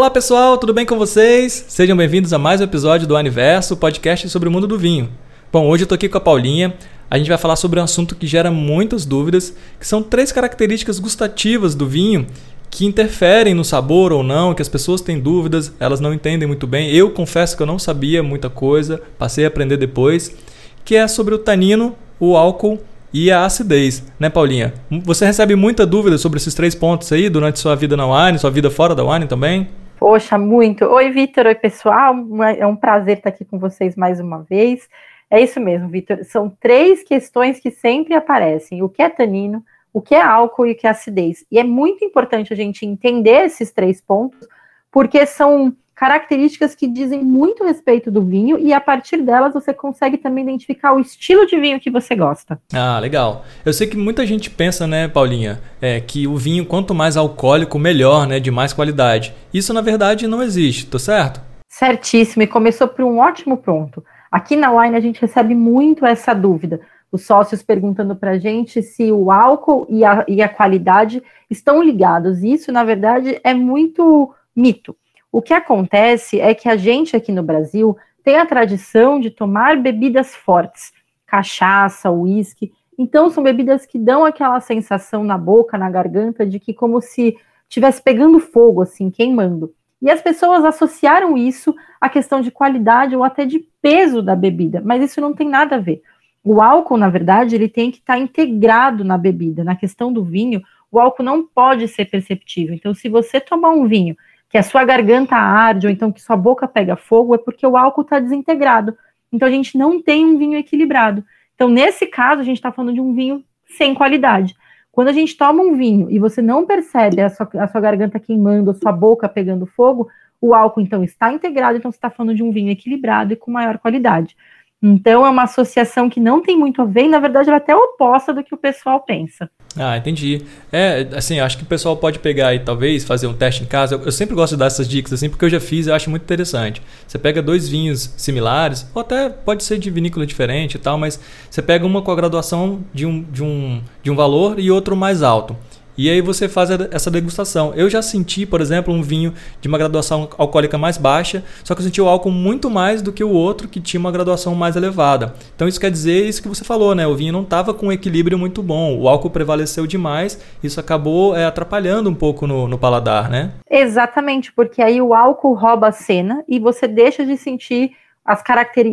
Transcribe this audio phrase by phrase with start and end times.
[0.00, 1.66] Olá pessoal, tudo bem com vocês?
[1.68, 5.10] Sejam bem-vindos a mais um episódio do Aniverso, podcast sobre o mundo do vinho.
[5.52, 6.74] Bom, hoje eu tô aqui com a Paulinha.
[7.10, 10.98] A gente vai falar sobre um assunto que gera muitas dúvidas, que são três características
[10.98, 12.26] gustativas do vinho
[12.70, 16.66] que interferem no sabor ou não, que as pessoas têm dúvidas, elas não entendem muito
[16.66, 16.90] bem.
[16.90, 20.34] Eu confesso que eu não sabia muita coisa, passei a aprender depois,
[20.82, 22.78] que é sobre o tanino, o álcool
[23.12, 24.72] e a acidez, né, Paulinha?
[25.04, 28.50] Você recebe muita dúvida sobre esses três pontos aí durante sua vida na wine, sua
[28.50, 29.68] vida fora da wine também?
[30.00, 30.86] Poxa, muito.
[30.86, 32.14] Oi, Vitor, oi, pessoal.
[32.56, 34.88] É um prazer estar aqui com vocês mais uma vez.
[35.28, 36.24] É isso mesmo, Vitor.
[36.24, 40.72] São três questões que sempre aparecem: o que é tanino, o que é álcool e
[40.72, 41.44] o que é acidez.
[41.52, 44.48] E é muito importante a gente entender esses três pontos,
[44.90, 50.16] porque são características que dizem muito respeito do vinho e a partir delas você consegue
[50.16, 52.58] também identificar o estilo de vinho que você gosta.
[52.72, 53.44] Ah, legal.
[53.66, 57.78] Eu sei que muita gente pensa, né, Paulinha, é, que o vinho quanto mais alcoólico
[57.78, 59.34] melhor, né, de mais qualidade.
[59.52, 61.42] Isso na verdade não existe, tô certo?
[61.68, 62.44] Certíssimo.
[62.44, 64.02] E começou por um ótimo ponto.
[64.32, 66.80] Aqui na Wine a gente recebe muito essa dúvida.
[67.12, 71.82] Os sócios perguntando para a gente se o álcool e a, e a qualidade estão
[71.82, 72.42] ligados.
[72.42, 74.96] Isso, na verdade, é muito mito.
[75.32, 79.76] O que acontece é que a gente aqui no Brasil tem a tradição de tomar
[79.76, 80.92] bebidas fortes,
[81.26, 82.72] cachaça, uísque.
[82.98, 87.36] Então, são bebidas que dão aquela sensação na boca, na garganta, de que como se
[87.68, 89.72] estivesse pegando fogo, assim, queimando.
[90.02, 94.82] E as pessoas associaram isso à questão de qualidade ou até de peso da bebida,
[94.84, 96.02] mas isso não tem nada a ver.
[96.42, 99.62] O álcool, na verdade, ele tem que estar integrado na bebida.
[99.62, 102.74] Na questão do vinho, o álcool não pode ser perceptível.
[102.74, 104.16] Então, se você tomar um vinho
[104.50, 107.76] que a sua garganta arde ou então que sua boca pega fogo, é porque o
[107.76, 108.98] álcool está desintegrado.
[109.32, 111.24] Então a gente não tem um vinho equilibrado.
[111.54, 113.44] Então, nesse caso, a gente está falando de um vinho
[113.76, 114.54] sem qualidade.
[114.90, 118.18] Quando a gente toma um vinho e você não percebe a sua, a sua garganta
[118.18, 120.08] queimando, a sua boca pegando fogo,
[120.40, 123.50] o álcool então está integrado, então você está falando de um vinho equilibrado e com
[123.50, 124.36] maior qualidade.
[124.82, 127.60] Então é uma associação que não tem muito a ver, e na verdade ela é
[127.60, 129.50] até oposta do que o pessoal pensa.
[129.76, 130.42] Ah, entendi.
[130.72, 133.94] É, assim, acho que o pessoal pode pegar e talvez fazer um teste em casa.
[133.94, 135.94] Eu, eu, sempre gosto de dar essas dicas assim, porque eu já fiz e eu
[135.94, 136.82] acho muito interessante.
[137.06, 141.20] Você pega dois vinhos similares, ou até pode ser de vinícola diferente e tal, mas
[141.48, 144.96] você pega uma com a graduação de um, de um, de um valor e outro
[144.96, 145.56] mais alto.
[146.00, 147.74] E aí você faz essa degustação.
[147.76, 151.82] Eu já senti, por exemplo, um vinho de uma graduação alcoólica mais baixa, só que
[151.82, 154.76] eu senti o álcool muito mais do que o outro que tinha uma graduação mais
[154.76, 155.34] elevada.
[155.54, 157.06] Então isso quer dizer isso que você falou, né?
[157.06, 158.98] O vinho não estava com um equilíbrio muito bom.
[158.98, 163.50] O álcool prevaleceu demais, isso acabou é, atrapalhando um pouco no, no paladar, né?
[163.70, 167.90] Exatamente, porque aí o álcool rouba a cena e você deixa de sentir
[168.24, 168.42] as,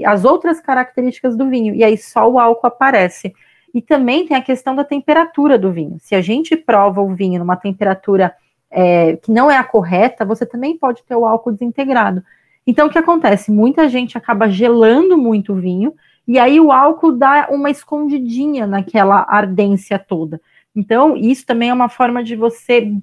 [0.06, 1.74] as outras características do vinho.
[1.74, 3.34] E aí só o álcool aparece.
[3.74, 5.98] E também tem a questão da temperatura do vinho.
[6.00, 8.34] Se a gente prova o vinho numa temperatura
[8.70, 12.24] é, que não é a correta, você também pode ter o álcool desintegrado.
[12.66, 13.52] Então, o que acontece?
[13.52, 15.94] Muita gente acaba gelando muito o vinho,
[16.28, 20.42] e aí o álcool dá uma escondidinha naquela ardência toda.
[20.76, 22.94] Então, isso também é uma forma de você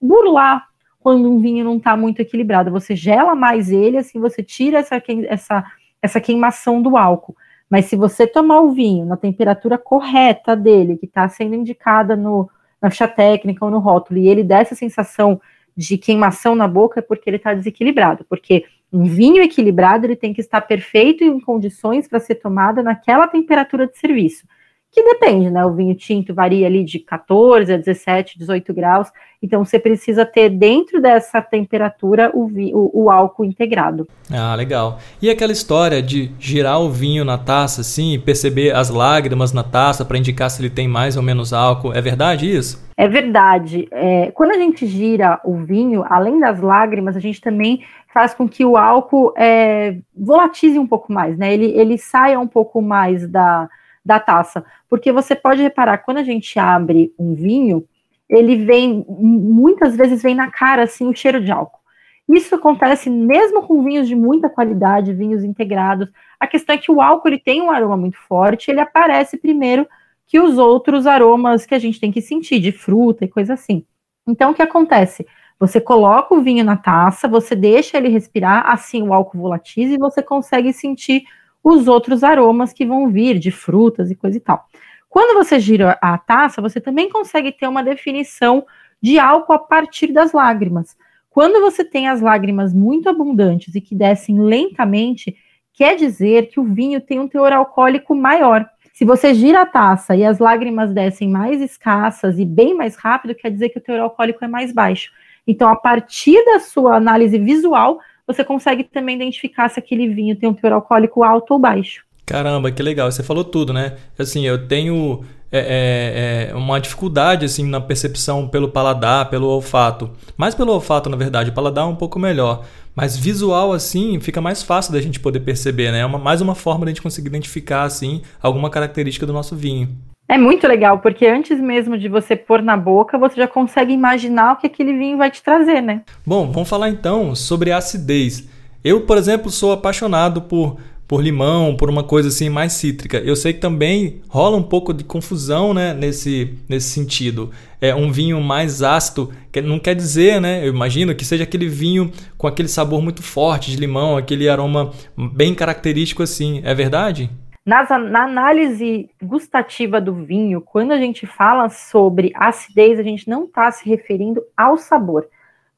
[0.00, 0.66] burlar
[1.00, 2.70] quando um vinho não está muito equilibrado.
[2.70, 5.64] Você gela mais ele, assim você tira essa, essa,
[6.02, 7.36] essa queimação do álcool.
[7.68, 12.48] Mas se você tomar o vinho na temperatura correta dele, que está sendo indicada no,
[12.80, 15.40] na ficha técnica ou no rótulo, e ele dá essa sensação
[15.76, 18.24] de queimação na boca, é porque ele está desequilibrado.
[18.28, 23.26] Porque um vinho equilibrado ele tem que estar perfeito em condições para ser tomada naquela
[23.26, 24.46] temperatura de serviço
[24.96, 25.62] que depende, né?
[25.62, 29.12] O vinho tinto varia ali de 14 a 17, 18 graus,
[29.42, 34.08] então você precisa ter dentro dessa temperatura o, o, o, álcool integrado.
[34.32, 34.98] Ah, legal.
[35.20, 39.62] E aquela história de girar o vinho na taça assim e perceber as lágrimas na
[39.62, 42.82] taça para indicar se ele tem mais ou menos álcool, é verdade isso?
[42.96, 43.86] É verdade.
[43.90, 47.84] É, quando a gente gira o vinho, além das lágrimas, a gente também
[48.14, 51.52] faz com que o álcool é, volatize um pouco mais, né?
[51.52, 53.68] Ele, ele saia um pouco mais da
[54.06, 54.64] da taça.
[54.88, 57.84] Porque você pode reparar, quando a gente abre um vinho,
[58.28, 61.80] ele vem, muitas vezes vem na cara, assim, o cheiro de álcool.
[62.28, 66.08] Isso acontece mesmo com vinhos de muita qualidade, vinhos integrados.
[66.40, 69.86] A questão é que o álcool ele tem um aroma muito forte, ele aparece primeiro
[70.26, 73.84] que os outros aromas que a gente tem que sentir, de fruta e coisa assim.
[74.26, 75.24] Então, o que acontece?
[75.58, 79.98] Você coloca o vinho na taça, você deixa ele respirar, assim o álcool volatiza e
[79.98, 81.22] você consegue sentir
[81.68, 84.68] os outros aromas que vão vir de frutas e coisa e tal.
[85.08, 88.64] Quando você gira a taça, você também consegue ter uma definição
[89.02, 90.96] de álcool a partir das lágrimas.
[91.28, 95.36] Quando você tem as lágrimas muito abundantes e que descem lentamente,
[95.72, 98.64] quer dizer que o vinho tem um teor alcoólico maior.
[98.92, 103.34] Se você gira a taça e as lágrimas descem mais escassas e bem mais rápido,
[103.34, 105.10] quer dizer que o teor alcoólico é mais baixo.
[105.44, 110.48] Então, a partir da sua análise visual, você consegue também identificar se aquele vinho tem
[110.48, 112.04] um teor alcoólico alto ou baixo.
[112.26, 113.10] Caramba, que legal.
[113.10, 113.96] Você falou tudo, né?
[114.18, 120.10] Assim, eu tenho é, é, é, uma dificuldade assim na percepção pelo paladar, pelo olfato.
[120.36, 121.50] Mais pelo olfato, na verdade.
[121.50, 122.64] O paladar é um pouco melhor.
[122.96, 126.00] Mas visual, assim, fica mais fácil da gente poder perceber, né?
[126.00, 129.96] É uma, mais uma forma da gente conseguir identificar, assim, alguma característica do nosso vinho.
[130.28, 134.54] É muito legal, porque antes mesmo de você pôr na boca, você já consegue imaginar
[134.54, 136.02] o que aquele vinho vai te trazer, né?
[136.26, 138.48] Bom, vamos falar então sobre acidez.
[138.82, 140.76] Eu, por exemplo, sou apaixonado por
[141.06, 143.18] por limão, por uma coisa assim mais cítrica.
[143.18, 147.50] Eu sei que também rola um pouco de confusão, né, nesse, nesse sentido.
[147.80, 151.68] É um vinho mais ácido, que não quer dizer, né, eu imagino que seja aquele
[151.68, 156.60] vinho com aquele sabor muito forte de limão, aquele aroma bem característico assim.
[156.64, 157.30] É verdade?
[157.66, 163.42] Nas, na análise gustativa do vinho, quando a gente fala sobre acidez, a gente não
[163.42, 165.28] está se referindo ao sabor.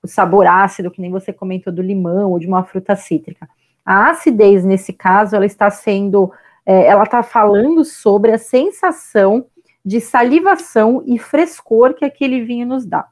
[0.02, 3.48] O sabor ácido, que nem você comentou do limão ou de uma fruta cítrica.
[3.86, 6.30] A acidez, nesse caso, ela está sendo,
[6.66, 9.46] é, ela está falando sobre a sensação
[9.82, 13.08] de salivação e frescor que aquele vinho nos dá.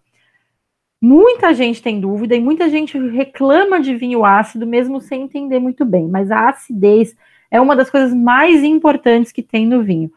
[1.08, 5.84] Muita gente tem dúvida e muita gente reclama de vinho ácido, mesmo sem entender muito
[5.84, 7.16] bem, mas a acidez
[7.48, 10.10] é uma das coisas mais importantes que tem no vinho,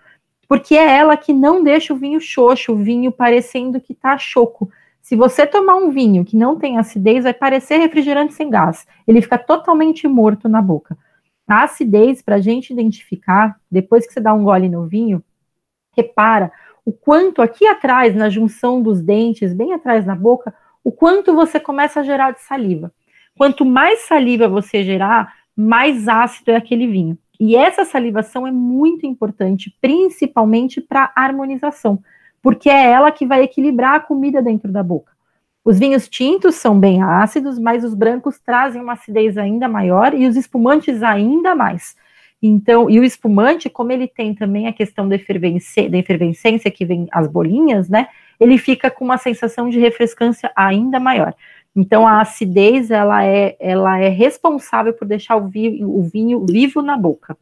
[0.48, 4.72] porque é ela que não deixa o vinho xoxo, o vinho parecendo que está choco.
[5.00, 8.88] Se você tomar um vinho que não tem acidez, vai parecer refrigerante sem gás.
[9.08, 10.98] Ele fica totalmente morto na boca.
[11.48, 15.24] A acidez, para a gente identificar, depois que você dá um gole no vinho,
[15.96, 16.52] repara
[16.84, 20.52] o quanto aqui atrás, na junção dos dentes, bem atrás na boca,
[20.84, 22.92] o quanto você começa a gerar de saliva.
[23.38, 27.18] Quanto mais saliva você gerar, mais ácido é aquele vinho.
[27.40, 32.02] E essa salivação é muito importante, principalmente para harmonização
[32.42, 35.12] porque é ela que vai equilibrar a comida dentro da boca.
[35.64, 40.26] Os vinhos tintos são bem ácidos, mas os brancos trazem uma acidez ainda maior e
[40.26, 41.96] os espumantes ainda mais.
[42.42, 46.86] Então, e o espumante, como ele tem também a questão da efervescência, da efervescência que
[46.86, 48.08] vem as bolinhas, né?
[48.40, 51.34] Ele fica com uma sensação de refrescância ainda maior.
[51.76, 56.82] Então, a acidez ela é, ela é responsável por deixar o vinho, o vinho vivo
[56.82, 57.38] na boca.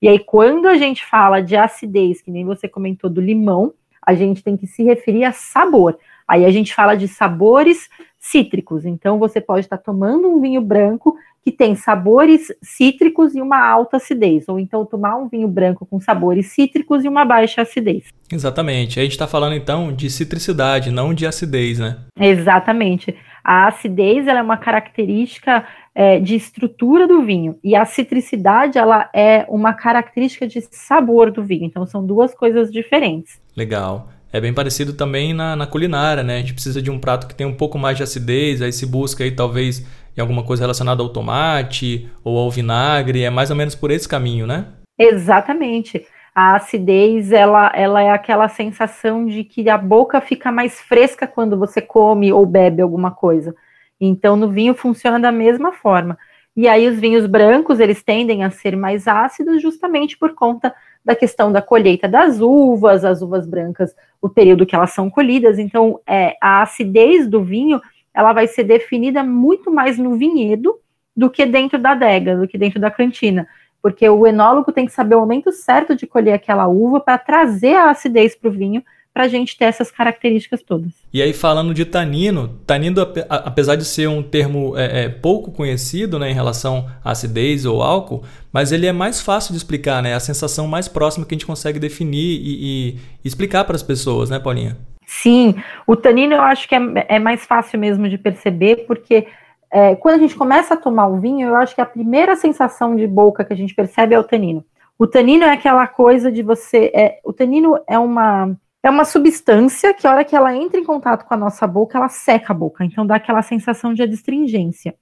[0.00, 4.14] E aí, quando a gente fala de acidez, que nem você comentou do limão, a
[4.14, 5.98] gente tem que se referir a sabor.
[6.26, 7.88] Aí a gente fala de sabores
[8.18, 8.84] cítricos.
[8.84, 13.96] Então você pode estar tomando um vinho branco que tem sabores cítricos e uma alta
[13.96, 18.04] acidez, ou então tomar um vinho branco com sabores cítricos e uma baixa acidez.
[18.30, 19.00] Exatamente.
[19.00, 21.98] A gente está falando então de citricidade, não de acidez, né?
[22.18, 23.16] Exatamente.
[23.42, 25.64] A acidez é uma característica
[25.94, 31.42] é, de estrutura do vinho e a citricidade ela é uma característica de sabor do
[31.42, 31.64] vinho.
[31.64, 33.40] Então são duas coisas diferentes.
[33.56, 34.08] Legal.
[34.32, 36.36] É bem parecido também na, na, culinária, né?
[36.36, 38.84] A gente precisa de um prato que tem um pouco mais de acidez, aí se
[38.84, 39.86] busca aí talvez
[40.16, 44.08] em alguma coisa relacionada ao tomate ou ao vinagre, é mais ou menos por esse
[44.08, 44.66] caminho, né?
[44.98, 46.04] Exatamente.
[46.34, 51.56] A acidez, ela, ela é aquela sensação de que a boca fica mais fresca quando
[51.56, 53.54] você come ou bebe alguma coisa.
[54.00, 56.18] Então, no vinho funciona da mesma forma.
[56.56, 60.74] E aí, os vinhos brancos, eles tendem a ser mais ácidos justamente por conta
[61.08, 65.58] da questão da colheita das uvas, as uvas brancas, o período que elas são colhidas.
[65.58, 67.80] Então, é, a acidez do vinho,
[68.12, 70.78] ela vai ser definida muito mais no vinhedo
[71.16, 73.48] do que dentro da adega, do que dentro da cantina.
[73.80, 77.76] Porque o enólogo tem que saber o momento certo de colher aquela uva para trazer
[77.76, 78.84] a acidez para o vinho
[79.18, 80.92] para a gente ter essas características todas.
[81.12, 86.20] E aí, falando de tanino, tanino, apesar de ser um termo é, é, pouco conhecido
[86.20, 88.22] né, em relação à acidez ou álcool,
[88.52, 90.14] mas ele é mais fácil de explicar, né?
[90.14, 94.30] A sensação mais próxima que a gente consegue definir e, e explicar para as pessoas,
[94.30, 94.76] né, Paulinha?
[95.04, 99.26] Sim, o tanino eu acho que é, é mais fácil mesmo de perceber, porque
[99.68, 102.94] é, quando a gente começa a tomar o vinho, eu acho que a primeira sensação
[102.94, 104.64] de boca que a gente percebe é o tanino.
[104.96, 106.92] O tanino é aquela coisa de você.
[106.94, 110.84] É, o tanino é uma é uma substância que, a hora que ela entra em
[110.84, 114.94] contato com a nossa boca, ela seca a boca, então dá aquela sensação de adstringência.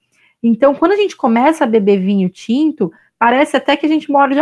[0.42, 4.36] Então, quando a gente começa a beber vinho tinto, parece até que a gente morde.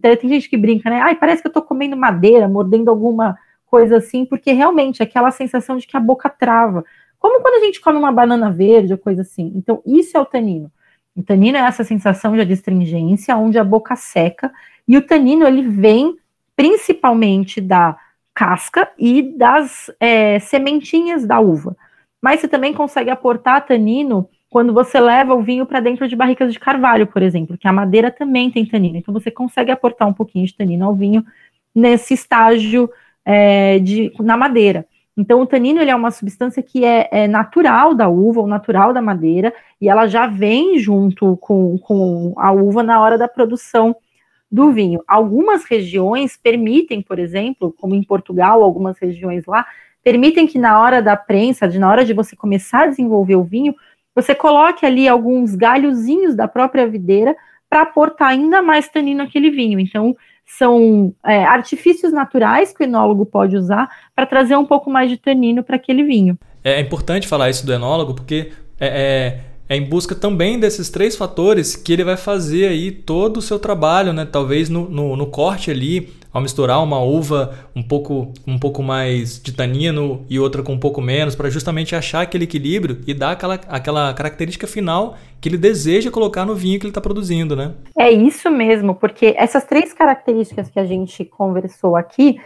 [0.00, 1.00] Tem gente que brinca, né?
[1.00, 5.76] Ai, parece que eu tô comendo madeira, mordendo alguma coisa assim, porque realmente aquela sensação
[5.76, 6.84] de que a boca trava.
[7.18, 9.52] Como quando a gente come uma banana verde ou coisa assim.
[9.56, 10.70] Então, isso é o tanino.
[11.14, 14.52] O tanino é essa sensação de adstringência, onde a boca seca,
[14.86, 16.16] e o tanino ele vem
[16.54, 17.98] principalmente da
[18.36, 21.74] casca e das é, sementinhas da uva.
[22.20, 26.52] Mas você também consegue aportar tanino quando você leva o vinho para dentro de barricas
[26.52, 28.98] de carvalho, por exemplo, que a madeira também tem tanino.
[28.98, 31.24] Então você consegue aportar um pouquinho de tanino ao vinho
[31.74, 32.90] nesse estágio
[33.24, 34.86] é, de, na madeira.
[35.16, 38.92] Então, o tanino ele é uma substância que é, é, natural da uva ou natural
[38.92, 43.96] da madeira, e ela já vem junto com, com a uva na hora da produção
[44.50, 45.02] do vinho.
[45.06, 49.66] Algumas regiões permitem, por exemplo, como em Portugal, algumas regiões lá,
[50.02, 53.44] permitem que na hora da prensa, de, na hora de você começar a desenvolver o
[53.44, 53.74] vinho,
[54.14, 57.36] você coloque ali alguns galhozinhos da própria videira
[57.68, 59.80] para aportar ainda mais tanino naquele vinho.
[59.80, 65.10] Então, são é, artifícios naturais que o enólogo pode usar para trazer um pouco mais
[65.10, 66.38] de tanino para aquele vinho.
[66.62, 71.16] É importante falar isso do enólogo porque é, é, é, em busca também desses três
[71.16, 74.24] fatores que ele vai fazer aí todo o seu trabalho, né?
[74.30, 79.42] Talvez no, no, no corte ali, ao misturar uma uva um pouco, um pouco mais
[79.42, 83.32] de tanino e outra com um pouco menos, para justamente achar aquele equilíbrio e dar
[83.32, 87.72] aquela, aquela característica final que ele deseja colocar no vinho que ele está produzindo, né?
[87.98, 92.38] É isso mesmo, porque essas três características que a gente conversou aqui,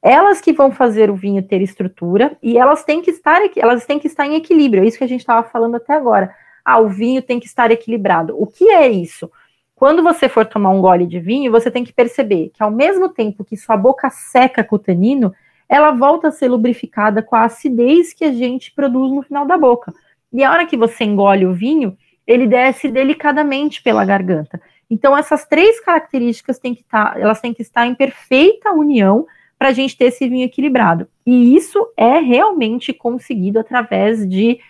[0.00, 3.98] elas que vão fazer o vinho ter estrutura e elas têm que estar, elas têm
[3.98, 4.84] que estar em equilíbrio.
[4.84, 6.32] É isso que a gente estava falando até agora.
[6.70, 8.36] Ah, o vinho tem que estar equilibrado.
[8.38, 9.30] O que é isso?
[9.74, 13.08] Quando você for tomar um gole de vinho, você tem que perceber que ao mesmo
[13.08, 15.32] tempo que sua boca seca com o tanino,
[15.66, 19.56] ela volta a ser lubrificada com a acidez que a gente produz no final da
[19.56, 19.94] boca.
[20.30, 21.96] E a hora que você engole o vinho,
[22.26, 24.60] ele desce delicadamente pela garganta.
[24.90, 29.26] Então essas três características têm que estar, tá, elas têm que estar em perfeita união
[29.58, 31.08] para a gente ter esse vinho equilibrado.
[31.24, 34.60] E isso é realmente conseguido através de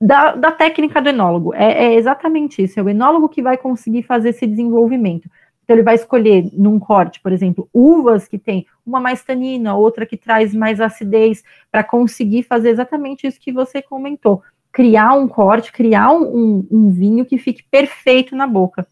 [0.00, 1.54] da, da técnica do enólogo.
[1.54, 2.80] É, é, exatamente isso.
[2.80, 5.28] É o enólogo que vai conseguir fazer esse desenvolvimento.
[5.62, 10.06] Então, ele vai escolher num corte, por exemplo, uvas que tem uma mais tanina, outra
[10.06, 14.42] que traz mais acidez, para conseguir fazer exatamente isso que você comentou.
[14.72, 18.86] Criar um corte, criar um, um, vinho que fique perfeito na boca.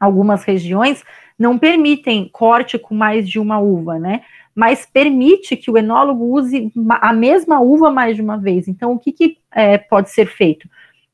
[0.00, 1.04] Algumas regiões
[1.38, 4.22] não permitem corte com mais de uma uva, né?
[4.54, 8.68] mas permite que o enólogo use a mesma uva mais de uma vez.
[8.68, 10.68] Então, o que, que é, pode ser feito?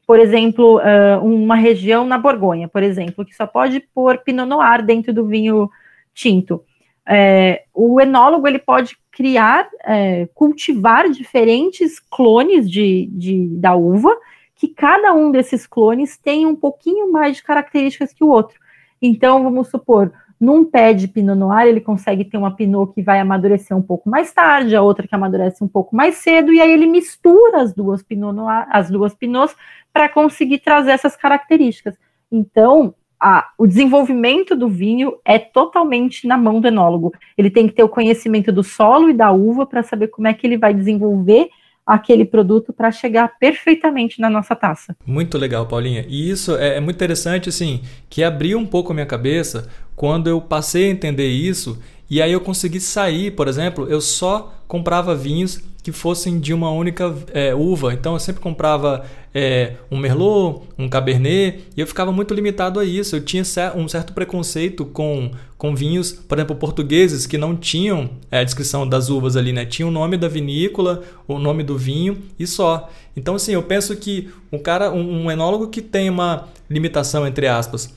[0.07, 4.85] Por exemplo, uh, uma região na Borgonha, por exemplo, que só pode pôr Pinot Noir
[4.85, 5.69] dentro do vinho
[6.15, 6.63] tinto.
[7.09, 14.17] É, o enólogo ele pode criar, é, cultivar diferentes clones de, de, da uva,
[14.57, 18.59] que cada um desses clones tem um pouquinho mais de características que o outro.
[19.01, 23.19] Então, vamos supor, num pé de Pinot Noir, ele consegue ter uma Pinot que vai
[23.21, 26.71] amadurecer um pouco mais tarde, a outra que amadurece um pouco mais cedo, e aí
[26.71, 29.57] ele mistura as duas Pinot Noir, as duas Pinots
[29.93, 31.97] para conseguir trazer essas características.
[32.31, 37.13] Então, a, o desenvolvimento do vinho é totalmente na mão do enólogo.
[37.37, 40.35] Ele tem que ter o conhecimento do solo e da uva para saber como é
[40.35, 41.49] que ele vai desenvolver
[41.87, 44.97] aquele produto para chegar perfeitamente na nossa taça.
[45.07, 46.05] Muito legal, Paulinha.
[46.09, 50.29] E isso é, é, muito interessante, assim, que abriu um pouco a minha cabeça quando
[50.29, 55.15] eu passei a entender isso e aí eu consegui sair, por exemplo, eu só comprava
[55.15, 57.95] vinhos que fossem de uma única é, uva.
[57.95, 62.85] Então eu sempre comprava é, um Merlot, um Cabernet, e eu ficava muito limitado a
[62.85, 63.15] isso.
[63.15, 63.45] Eu tinha
[63.77, 68.89] um certo preconceito com, com vinhos, por exemplo, portugueses, que não tinham é, a descrição
[68.89, 69.65] das uvas ali, né?
[69.65, 72.91] Tinha o nome da vinícola, o nome do vinho e só.
[73.17, 77.47] Então, assim, eu penso que um cara, um, um enólogo que tem uma limitação, entre
[77.47, 77.95] aspas,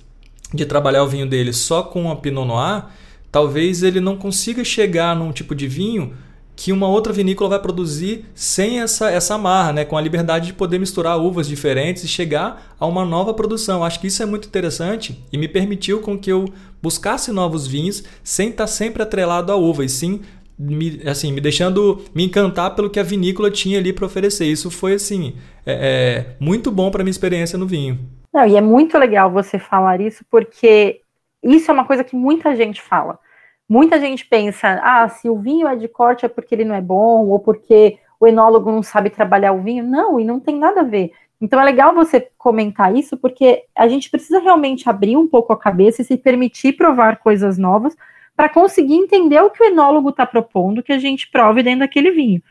[0.53, 2.85] de trabalhar o vinho dele só com a Pinot Noir
[3.31, 6.13] talvez ele não consiga chegar num tipo de vinho
[6.59, 9.85] que uma outra vinícola vai produzir sem essa, essa amarra, né?
[9.85, 13.81] com a liberdade de poder misturar uvas diferentes e chegar a uma nova produção.
[13.81, 16.43] Acho que isso é muito interessante e me permitiu com que eu
[16.83, 20.19] buscasse novos vinhos sem estar sempre atrelado à uva, e sim
[20.59, 24.45] me, assim, me deixando me encantar pelo que a vinícola tinha ali para oferecer.
[24.45, 25.35] Isso foi assim
[25.65, 27.97] é, é muito bom para minha experiência no vinho.
[28.33, 30.99] Não, e é muito legal você falar isso porque
[31.41, 33.17] isso é uma coisa que muita gente fala.
[33.69, 36.81] Muita gente pensa, ah, se o vinho é de corte é porque ele não é
[36.81, 39.83] bom, ou porque o enólogo não sabe trabalhar o vinho.
[39.83, 41.11] Não, e não tem nada a ver.
[41.39, 45.57] Então é legal você comentar isso, porque a gente precisa realmente abrir um pouco a
[45.57, 47.95] cabeça e se permitir provar coisas novas
[48.35, 52.11] para conseguir entender o que o enólogo está propondo que a gente prove dentro daquele
[52.11, 52.41] vinho.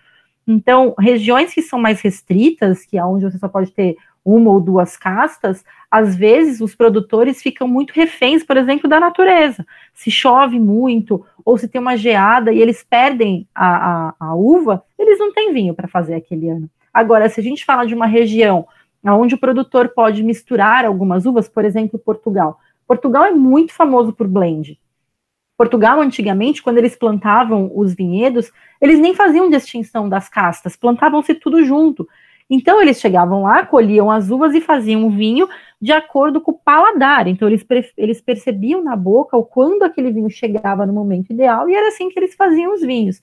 [0.47, 3.97] Então, regiões que são mais restritas, que é onde você só pode ter
[4.35, 9.67] uma ou duas castas, às vezes os produtores ficam muito reféns, por exemplo, da natureza.
[9.95, 14.85] Se chove muito, ou se tem uma geada e eles perdem a, a, a uva,
[14.99, 16.69] eles não têm vinho para fazer aquele ano.
[16.93, 18.67] Agora, se a gente fala de uma região
[19.05, 22.59] onde o produtor pode misturar algumas uvas, por exemplo, Portugal.
[22.87, 24.79] Portugal é muito famoso por blend.
[25.57, 31.65] Portugal, antigamente, quando eles plantavam os vinhedos, eles nem faziam distinção das castas, plantavam-se tudo
[31.65, 32.07] junto.
[32.51, 35.49] Então eles chegavam lá, colhiam as uvas e faziam o vinho
[35.81, 37.29] de acordo com o paladar.
[37.29, 37.65] Então eles,
[37.97, 42.09] eles percebiam na boca o quando aquele vinho chegava no momento ideal e era assim
[42.09, 43.21] que eles faziam os vinhos.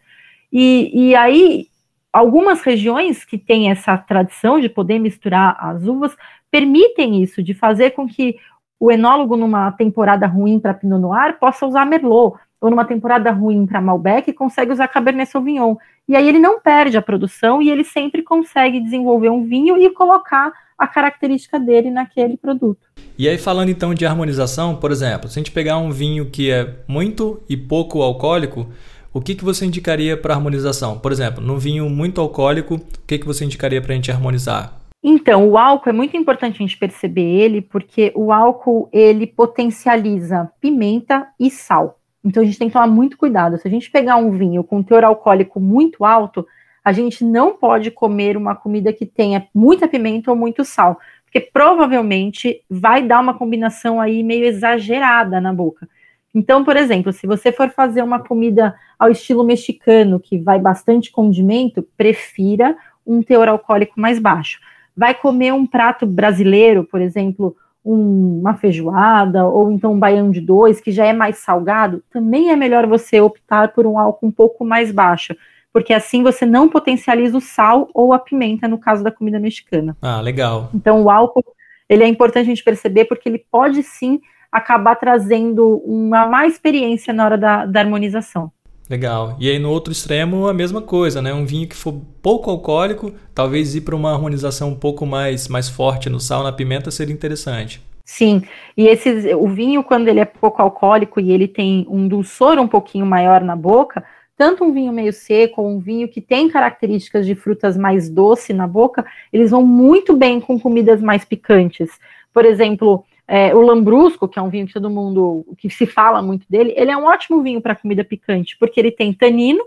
[0.51, 1.67] E, e aí
[2.13, 6.15] algumas regiões que têm essa tradição de poder misturar as uvas
[6.49, 8.37] permitem isso, de fazer com que
[8.79, 13.65] o enólogo, numa temporada ruim para Pinot Noir, possa usar Merlot, ou numa temporada ruim
[13.67, 15.75] para Malbec, consegue usar Cabernet Sauvignon.
[16.07, 19.87] E aí ele não perde a produção e ele sempre consegue desenvolver um vinho e
[19.91, 22.87] colocar a característica dele naquele produto.
[23.17, 26.51] E aí, falando então de harmonização, por exemplo, se a gente pegar um vinho que
[26.51, 28.67] é muito e pouco alcoólico,
[29.13, 30.97] o que, que você indicaria para harmonização?
[30.97, 34.81] Por exemplo, num vinho muito alcoólico, o que, que você indicaria para a gente harmonizar?
[35.03, 40.49] Então, o álcool é muito importante a gente perceber ele, porque o álcool ele potencializa
[40.59, 41.99] pimenta e sal.
[42.25, 43.57] Então a gente tem que tomar muito cuidado.
[43.59, 46.45] Se a gente pegar um vinho com teor alcoólico muito alto,
[46.83, 51.39] a gente não pode comer uma comida que tenha muita pimenta ou muito sal, porque
[51.39, 55.87] provavelmente vai dar uma combinação aí meio exagerada na boca.
[56.33, 61.11] Então, por exemplo, se você for fazer uma comida ao estilo mexicano, que vai bastante
[61.11, 64.59] condimento, prefira um teor alcoólico mais baixo.
[64.97, 70.41] Vai comer um prato brasileiro, por exemplo, um, uma feijoada ou então um baião de
[70.41, 74.31] dois, que já é mais salgado, também é melhor você optar por um álcool um
[74.31, 75.35] pouco mais baixo
[75.75, 79.97] porque assim você não potencializa o sal ou a pimenta no caso da comida mexicana.
[80.01, 80.69] Ah, legal.
[80.73, 81.43] Então o álcool,
[81.89, 87.13] ele é importante a gente perceber porque ele pode sim acabar trazendo uma má experiência
[87.13, 88.49] na hora da, da harmonização.
[88.89, 89.35] Legal.
[89.39, 91.33] E aí no outro extremo a mesma coisa, né?
[91.33, 95.67] Um vinho que for pouco alcoólico, talvez ir para uma harmonização um pouco mais mais
[95.67, 97.81] forte no sal, na pimenta seria interessante.
[98.05, 98.43] Sim,
[98.77, 102.67] e esse, o vinho, quando ele é pouco alcoólico e ele tem um dulçor um
[102.67, 104.03] pouquinho maior na boca,
[104.37, 108.67] tanto um vinho meio seco um vinho que tem características de frutas mais doce na
[108.67, 111.89] boca, eles vão muito bem com comidas mais picantes.
[112.31, 116.21] Por exemplo, é, o Lambrusco, que é um vinho que todo mundo, que se fala
[116.21, 119.63] muito dele, ele é um ótimo vinho para comida picante, porque ele tem tanino,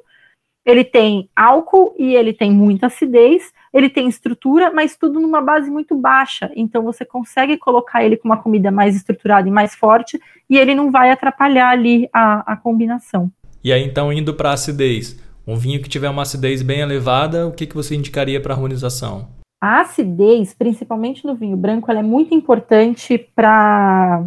[0.64, 5.70] ele tem álcool e ele tem muita acidez, ele tem estrutura, mas tudo numa base
[5.70, 6.50] muito baixa.
[6.54, 10.74] Então você consegue colocar ele com uma comida mais estruturada e mais forte, e ele
[10.74, 13.30] não vai atrapalhar ali a, a combinação.
[13.64, 15.18] E aí, então, indo para acidez.
[15.46, 19.37] Um vinho que tiver uma acidez bem elevada, o que, que você indicaria para harmonização?
[19.60, 24.24] A acidez, principalmente no vinho branco, ela é muito importante para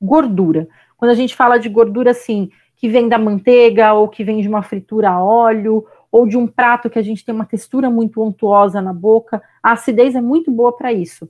[0.00, 0.68] gordura.
[0.96, 4.48] Quando a gente fala de gordura, assim, que vem da manteiga, ou que vem de
[4.48, 8.22] uma fritura a óleo, ou de um prato que a gente tem uma textura muito
[8.22, 11.28] untuosa na boca, a acidez é muito boa para isso.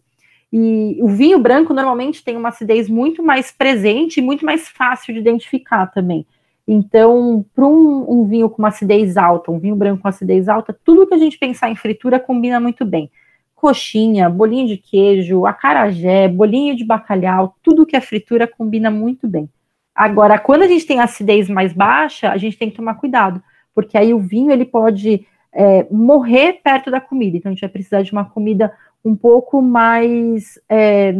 [0.52, 5.14] E o vinho branco normalmente tem uma acidez muito mais presente e muito mais fácil
[5.14, 6.26] de identificar também.
[6.66, 10.76] Então, para um, um, vinho com uma acidez alta, um vinho branco com acidez alta,
[10.84, 13.10] tudo que a gente pensar em fritura combina muito bem.
[13.56, 19.48] Coxinha, bolinho de queijo, acarajé, bolinho de bacalhau, tudo que é fritura combina muito bem.
[19.94, 23.42] Agora, quando a gente tem acidez mais baixa, a gente tem que tomar cuidado,
[23.74, 27.38] porque aí o vinho ele pode é, morrer perto da comida.
[27.38, 31.14] Então, a gente vai precisar de uma comida um pouco mais é,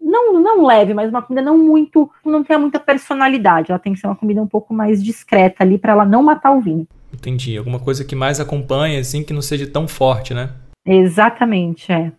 [0.00, 3.70] não, não leve, mas uma comida não muito, não tenha muita personalidade.
[3.70, 6.52] Ela tem que ser uma comida um pouco mais discreta ali para ela não matar
[6.52, 6.86] o vinho.
[7.12, 7.56] Entendi.
[7.56, 10.50] Alguma coisa que mais acompanhe, assim, que não seja tão forte, né?
[10.88, 12.12] Exatamente, é.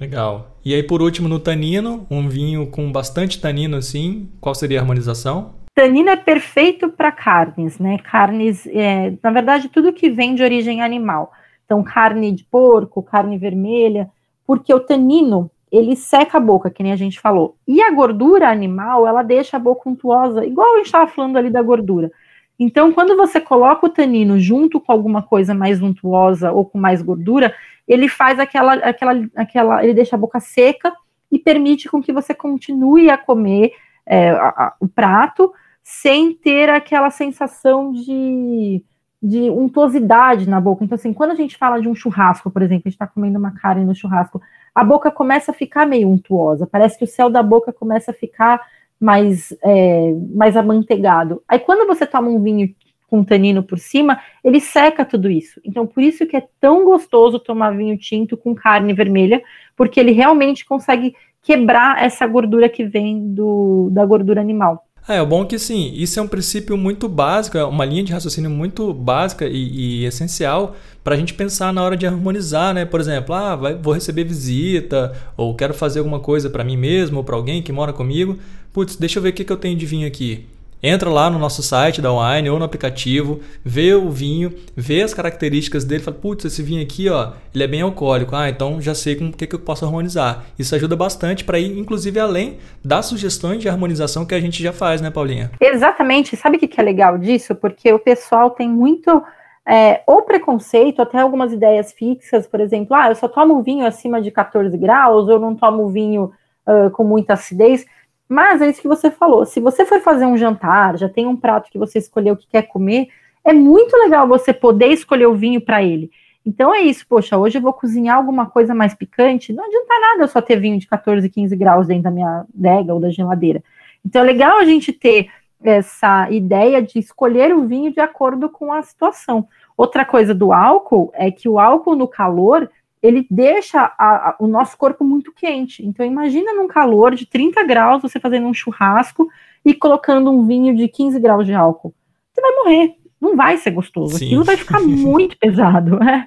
[0.00, 0.58] Legal.
[0.64, 4.82] E aí, por último, no tanino, um vinho com bastante tanino, assim, qual seria a
[4.82, 5.54] harmonização?
[5.74, 7.98] Tanino é perfeito para carnes, né?
[7.98, 11.32] Carnes, é, na verdade, tudo que vem de origem animal.
[11.64, 14.10] Então, carne de porco, carne vermelha,
[14.46, 17.56] porque o tanino ele seca a boca, que nem a gente falou.
[17.66, 21.50] E a gordura animal, ela deixa a boca untuosa, igual a gente estava falando ali
[21.50, 22.10] da gordura.
[22.58, 27.00] Então, quando você coloca o tanino junto com alguma coisa mais untuosa ou com mais
[27.00, 27.54] gordura,
[27.86, 30.92] ele faz aquela, aquela, aquela, ele deixa a boca seca
[31.30, 33.72] e permite com que você continue a comer
[34.04, 35.52] é, a, a, o prato
[35.84, 38.82] sem ter aquela sensação de,
[39.22, 40.84] de untuosidade na boca.
[40.84, 43.38] Então, assim, quando a gente fala de um churrasco, por exemplo, a gente está comendo
[43.38, 44.40] uma carne no churrasco,
[44.74, 48.14] a boca começa a ficar meio untuosa, parece que o céu da boca começa a
[48.14, 48.60] ficar
[49.00, 51.42] mais, é, mais amanteigado.
[51.48, 52.74] Aí quando você toma um vinho
[53.08, 55.60] com tanino por cima, ele seca tudo isso.
[55.64, 59.42] Então, por isso que é tão gostoso tomar vinho tinto com carne vermelha,
[59.74, 64.87] porque ele realmente consegue quebrar essa gordura que vem do, da gordura animal.
[65.08, 68.04] É, o bom é que sim, isso é um princípio muito básico, é uma linha
[68.04, 72.74] de raciocínio muito básica e, e essencial para a gente pensar na hora de harmonizar,
[72.74, 72.84] né?
[72.84, 77.16] Por exemplo, ah, vai, vou receber visita, ou quero fazer alguma coisa para mim mesmo
[77.16, 78.38] ou para alguém que mora comigo.
[78.70, 80.44] Putz, deixa eu ver o que, que eu tenho de vinho aqui.
[80.82, 85.12] Entra lá no nosso site da Wine ou no aplicativo, vê o vinho, vê as
[85.12, 88.36] características dele, fala, putz, esse vinho aqui, ó, ele é bem alcoólico.
[88.36, 90.44] Ah, então já sei com o que, que eu posso harmonizar.
[90.58, 94.72] Isso ajuda bastante para ir, inclusive, além das sugestões de harmonização que a gente já
[94.72, 95.50] faz, né, Paulinha?
[95.60, 96.36] Exatamente.
[96.36, 97.54] Sabe o que, que é legal disso?
[97.54, 99.22] Porque o pessoal tem muito
[99.68, 104.22] é, ou preconceito, até algumas ideias fixas, por exemplo, ah, eu só tomo vinho acima
[104.22, 106.32] de 14 graus, eu não tomo vinho
[106.66, 107.84] uh, com muita acidez.
[108.28, 109.46] Mas é isso que você falou.
[109.46, 112.62] Se você for fazer um jantar, já tem um prato que você escolheu que quer
[112.62, 113.08] comer,
[113.44, 116.10] é muito legal você poder escolher o vinho para ele.
[116.44, 120.22] Então é isso, poxa, hoje eu vou cozinhar alguma coisa mais picante, não adianta nada
[120.22, 123.62] eu só ter vinho de 14, 15 graus dentro da minha adega ou da geladeira.
[124.04, 125.28] Então é legal a gente ter
[125.62, 129.46] essa ideia de escolher o vinho de acordo com a situação.
[129.76, 132.70] Outra coisa do álcool é que o álcool no calor,
[133.02, 135.84] ele deixa a, a, o nosso corpo muito quente.
[135.84, 139.28] Então imagina num calor de 30 graus, você fazendo um churrasco
[139.64, 141.94] e colocando um vinho de 15 graus de álcool.
[142.32, 144.18] Você vai morrer, não vai ser gostoso.
[144.18, 144.26] Sim.
[144.26, 145.98] Aquilo vai ficar muito pesado.
[145.98, 146.26] Né?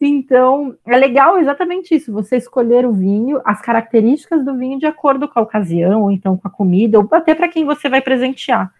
[0.00, 5.28] Então, é legal exatamente isso, você escolher o vinho, as características do vinho de acordo
[5.28, 8.72] com a ocasião, ou então com a comida, ou até para quem você vai presentear.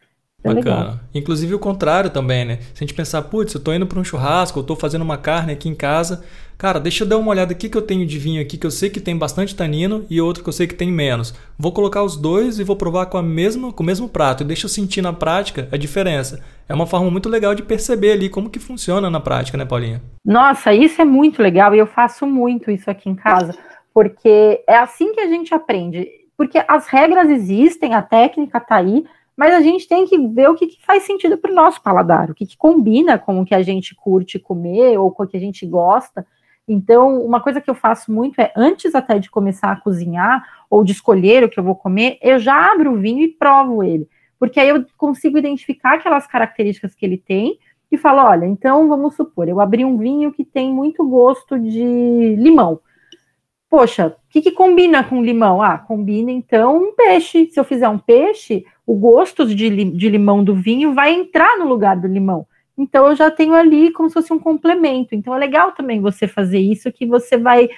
[0.44, 0.76] É Bacana.
[0.76, 1.00] Legal.
[1.12, 2.58] Inclusive o contrário também, né?
[2.72, 5.18] Se a gente pensar, putz, eu tô indo para um churrasco, eu tô fazendo uma
[5.18, 6.24] carne aqui em casa,
[6.56, 8.70] cara, deixa eu dar uma olhada aqui que eu tenho de vinho aqui que eu
[8.70, 11.34] sei que tem bastante tanino e outro que eu sei que tem menos.
[11.58, 14.46] Vou colocar os dois e vou provar com a mesma, com o mesmo prato e
[14.46, 16.40] deixa eu sentir na prática a diferença.
[16.68, 20.00] É uma forma muito legal de perceber ali como que funciona na prática, né, Paulinha?
[20.24, 23.56] Nossa, isso é muito legal e eu faço muito isso aqui em casa,
[23.92, 26.06] porque é assim que a gente aprende.
[26.36, 29.04] Porque as regras existem, a técnica tá aí,
[29.38, 32.28] mas a gente tem que ver o que, que faz sentido para o nosso paladar,
[32.28, 35.36] o que, que combina com o que a gente curte comer ou com o que
[35.36, 36.26] a gente gosta.
[36.66, 40.82] Então, uma coisa que eu faço muito é, antes até de começar a cozinhar ou
[40.82, 44.08] de escolher o que eu vou comer, eu já abro o vinho e provo ele.
[44.40, 47.60] Porque aí eu consigo identificar aquelas características que ele tem
[47.92, 52.34] e falo: olha, então vamos supor, eu abri um vinho que tem muito gosto de
[52.36, 52.80] limão.
[53.70, 55.60] Poxa, o que, que combina com limão?
[55.60, 57.50] Ah, combina então um peixe.
[57.50, 61.66] Se eu fizer um peixe, o gosto de, de limão do vinho vai entrar no
[61.66, 62.46] lugar do limão.
[62.76, 65.14] Então eu já tenho ali como se fosse um complemento.
[65.14, 67.68] Então é legal também você fazer isso, que você vai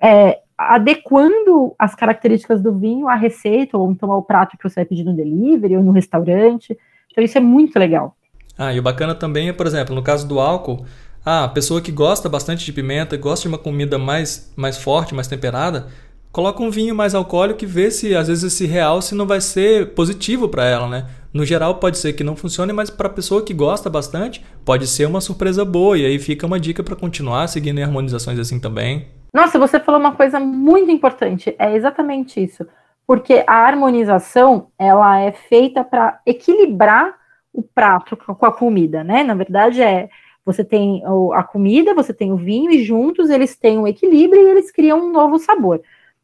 [0.00, 4.84] é, adequando as características do vinho à receita, ou então ao prato que você vai
[4.84, 6.78] pedir no delivery ou no restaurante.
[7.10, 8.14] Então isso é muito legal.
[8.56, 10.84] Ah, e o bacana também é, por exemplo, no caso do álcool,
[11.24, 15.14] ah, a pessoa que gosta bastante de pimenta, gosta de uma comida mais, mais forte,
[15.14, 15.88] mais temperada,
[16.32, 19.94] coloca um vinho mais alcoólico e vê se às vezes esse realce não vai ser
[19.94, 21.06] positivo para ela, né?
[21.32, 24.86] No geral pode ser que não funcione, mas para a pessoa que gosta bastante, pode
[24.86, 28.58] ser uma surpresa boa e aí fica uma dica para continuar seguindo em harmonizações assim
[28.58, 29.06] também.
[29.32, 32.66] Nossa, você falou uma coisa muito importante, é exatamente isso.
[33.06, 37.14] Porque a harmonização, ela é feita para equilibrar
[37.52, 39.22] o prato com a comida, né?
[39.22, 40.08] Na verdade é
[40.52, 41.02] você tem
[41.34, 44.98] a comida, você tem o vinho e juntos eles têm um equilíbrio e eles criam
[45.00, 45.80] um novo sabor.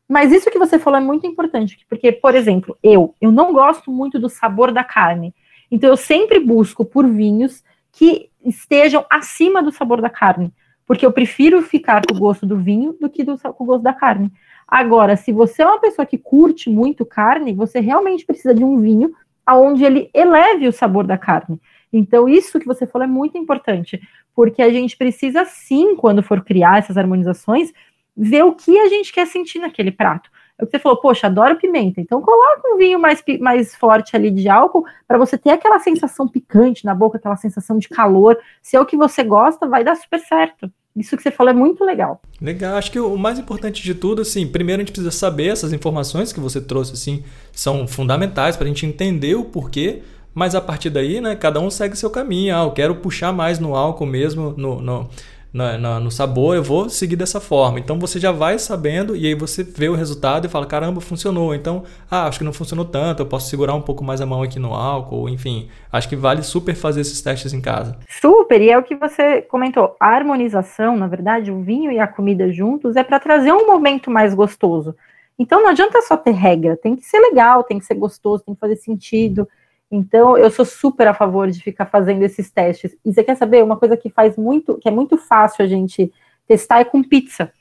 [0.09, 3.91] Mas isso que você falou é muito importante, porque, por exemplo, eu, eu não gosto
[3.91, 5.35] muito do sabor da carne.
[5.71, 7.63] Então eu sempre busco por vinhos
[7.93, 10.53] que estejam acima do sabor da carne,
[10.87, 13.83] porque eu prefiro ficar com o gosto do vinho do que do, com o gosto
[13.83, 14.31] da carne.
[14.69, 18.79] Agora, se você é uma pessoa que curte muito carne, você realmente precisa de um
[18.79, 19.13] vinho
[19.45, 21.61] aonde ele eleve o sabor da carne.
[21.93, 24.01] Então, isso que você falou é muito importante,
[24.35, 27.73] porque a gente precisa sim, quando for criar essas harmonizações,
[28.17, 30.31] ver o que a gente quer sentir naquele prato.
[30.59, 32.01] É o que você falou, poxa, adoro pimenta.
[32.01, 36.27] Então coloca um vinho mais, mais forte ali de álcool para você ter aquela sensação
[36.27, 38.39] picante na boca, aquela sensação de calor.
[38.63, 40.71] Se é o que você gosta, vai dar super certo.
[40.97, 42.23] Isso que você falou é muito legal.
[42.41, 42.77] Legal.
[42.77, 46.33] Acho que o mais importante de tudo, assim, primeiro a gente precisa saber essas informações
[46.33, 47.23] que você trouxe, assim,
[47.53, 50.03] são fundamentais para a gente entender o porquê.
[50.37, 52.55] Mas a partir daí, né, cada um segue seu caminho.
[52.55, 55.09] Ah, eu quero puxar mais no álcool mesmo, no, no
[55.51, 57.79] na, no sabor, eu vou seguir dessa forma.
[57.79, 61.55] Então você já vai sabendo e aí você vê o resultado e fala: caramba, funcionou.
[61.55, 64.43] Então, ah, acho que não funcionou tanto, eu posso segurar um pouco mais a mão
[64.43, 65.71] aqui no álcool, enfim.
[65.91, 67.97] Acho que vale super fazer esses testes em casa.
[68.07, 72.07] Super, e é o que você comentou: a harmonização, na verdade, o vinho e a
[72.07, 74.95] comida juntos é para trazer um momento mais gostoso.
[75.39, 78.55] Então não adianta só ter regra, tem que ser legal, tem que ser gostoso, tem
[78.55, 79.49] que fazer sentido.
[79.91, 82.97] Então, eu sou super a favor de ficar fazendo esses testes.
[83.05, 86.13] E você quer saber uma coisa que faz muito, que é muito fácil a gente
[86.47, 87.53] testar é com pizza.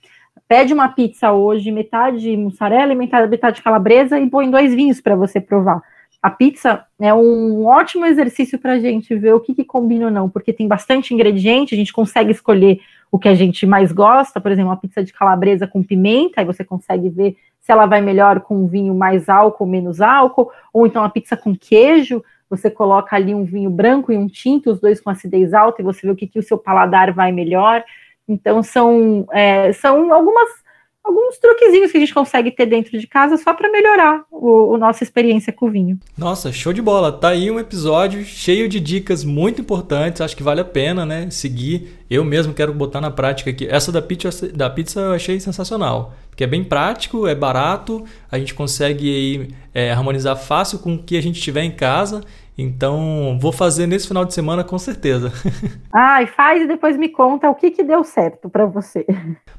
[0.47, 5.15] Pede uma pizza hoje, metade mussarela e metade, metade calabresa e põe dois vinhos para
[5.15, 5.81] você provar.
[6.21, 10.11] A pizza é um ótimo exercício para a gente ver o que, que combina ou
[10.11, 12.79] não, porque tem bastante ingrediente, a gente consegue escolher
[13.15, 16.45] o que a gente mais gosta, por exemplo, uma pizza de calabresa com pimenta, aí
[16.45, 20.85] você consegue ver se ela vai melhor com um vinho mais álcool, menos álcool, ou
[20.85, 24.81] então a pizza com queijo, você coloca ali um vinho branco e um tinto, os
[24.81, 27.85] dois com acidez alta, e você vê o que, que o seu paladar vai melhor.
[28.27, 30.49] Então, são, é, são algumas,
[31.05, 34.77] alguns truquezinhos que a gente consegue ter dentro de casa só para melhorar o, o,
[34.77, 35.99] nossa experiência com o vinho.
[36.17, 37.11] Nossa, show de bola!
[37.11, 40.21] Tá aí um episódio cheio de dicas muito importantes.
[40.21, 41.29] Acho que vale a pena, né?
[41.29, 41.99] Seguir.
[42.09, 43.67] Eu mesmo quero botar na prática aqui.
[43.67, 48.37] Essa da pizza, da pizza eu achei sensacional, porque é bem prático, é barato, a
[48.37, 52.23] gente consegue aí, é, harmonizar fácil com o que a gente tiver em casa
[52.57, 55.31] então, vou fazer nesse final de semana com certeza.
[55.97, 59.05] Ah, e faz e depois me conta o que, que deu certo para você.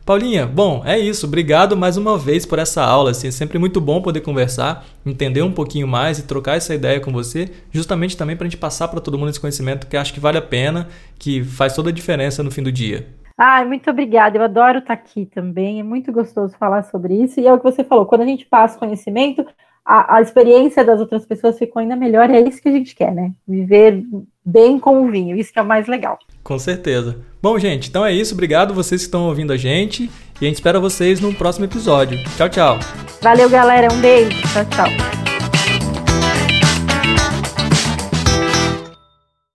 [0.06, 1.26] Paulinha, bom, é isso.
[1.26, 3.10] Obrigado mais uma vez por essa aula.
[3.10, 7.00] Assim, é sempre muito bom poder conversar, entender um pouquinho mais e trocar essa ideia
[7.00, 10.14] com você, justamente também para a gente passar para todo mundo esse conhecimento que acho
[10.14, 10.86] que vale a pena,
[11.18, 13.04] que faz toda a diferença no fim do dia.
[13.36, 14.38] Ah, muito obrigada.
[14.38, 15.80] Eu adoro estar aqui também.
[15.80, 17.40] É muito gostoso falar sobre isso.
[17.40, 19.44] E é o que você falou, quando a gente passa conhecimento,
[19.86, 23.14] a, a, experiência das outras pessoas ficou ainda melhor, é isso que a gente quer,
[23.14, 23.30] né?
[23.46, 24.02] Viver
[24.44, 26.18] bem com o vinho, isso que é o mais legal.
[26.42, 27.18] Com certeza.
[27.40, 28.34] Bom, gente, então é isso.
[28.34, 32.18] Obrigado vocês que estão ouvindo a gente e a gente espera vocês no próximo episódio.
[32.36, 32.78] Tchau, tchau.
[33.22, 33.92] Valeu, galera.
[33.92, 34.40] Um beijo.
[34.52, 35.25] Tchau, tchau.